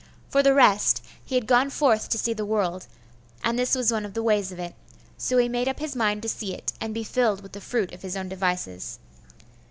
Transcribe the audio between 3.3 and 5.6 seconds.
and this was one of the ways of it. So he